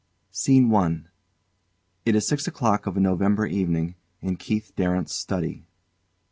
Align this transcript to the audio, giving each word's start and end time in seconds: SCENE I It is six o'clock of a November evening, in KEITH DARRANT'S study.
SCENE 0.31 0.73
I 0.73 1.01
It 2.07 2.15
is 2.15 2.25
six 2.27 2.47
o'clock 2.47 2.87
of 2.87 2.97
a 2.97 2.99
November 2.99 3.45
evening, 3.45 3.93
in 4.19 4.35
KEITH 4.35 4.75
DARRANT'S 4.75 5.13
study. 5.13 5.63